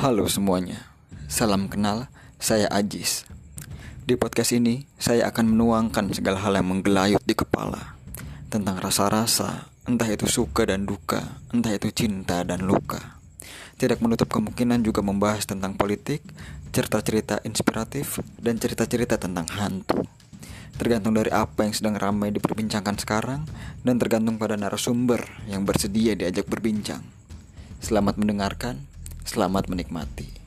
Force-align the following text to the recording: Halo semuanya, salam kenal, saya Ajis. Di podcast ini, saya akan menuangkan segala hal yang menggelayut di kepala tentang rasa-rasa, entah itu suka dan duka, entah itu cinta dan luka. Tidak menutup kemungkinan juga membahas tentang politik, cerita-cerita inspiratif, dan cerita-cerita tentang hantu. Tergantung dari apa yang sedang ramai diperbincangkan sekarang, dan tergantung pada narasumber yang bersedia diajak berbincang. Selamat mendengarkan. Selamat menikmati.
Halo 0.00 0.24
semuanya, 0.32 0.88
salam 1.28 1.68
kenal, 1.68 2.08
saya 2.40 2.72
Ajis. 2.72 3.28
Di 4.08 4.16
podcast 4.16 4.56
ini, 4.56 4.88
saya 4.96 5.28
akan 5.28 5.52
menuangkan 5.52 6.16
segala 6.16 6.40
hal 6.40 6.56
yang 6.56 6.72
menggelayut 6.72 7.20
di 7.20 7.36
kepala 7.36 8.00
tentang 8.48 8.80
rasa-rasa, 8.80 9.68
entah 9.84 10.08
itu 10.08 10.24
suka 10.24 10.64
dan 10.64 10.88
duka, 10.88 11.44
entah 11.52 11.76
itu 11.76 11.92
cinta 11.92 12.40
dan 12.48 12.64
luka. 12.64 13.20
Tidak 13.76 14.00
menutup 14.00 14.32
kemungkinan 14.32 14.80
juga 14.80 15.04
membahas 15.04 15.44
tentang 15.44 15.76
politik, 15.76 16.24
cerita-cerita 16.72 17.44
inspiratif, 17.44 18.24
dan 18.40 18.56
cerita-cerita 18.56 19.20
tentang 19.20 19.52
hantu. 19.52 20.00
Tergantung 20.80 21.12
dari 21.12 21.28
apa 21.28 21.68
yang 21.68 21.76
sedang 21.76 22.00
ramai 22.00 22.32
diperbincangkan 22.32 22.96
sekarang, 22.96 23.44
dan 23.84 24.00
tergantung 24.00 24.40
pada 24.40 24.56
narasumber 24.56 25.44
yang 25.44 25.68
bersedia 25.68 26.16
diajak 26.16 26.48
berbincang. 26.48 27.04
Selamat 27.84 28.16
mendengarkan. 28.16 28.89
Selamat 29.30 29.70
menikmati. 29.70 30.39